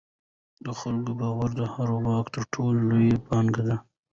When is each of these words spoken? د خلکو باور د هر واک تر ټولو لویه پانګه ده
د 0.65 0.67
خلکو 0.79 1.11
باور 1.21 1.49
د 1.59 1.61
هر 1.73 1.89
واک 2.05 2.25
تر 2.35 2.43
ټولو 2.53 2.79
لویه 2.89 3.17
پانګه 3.27 3.63
ده 3.67 3.77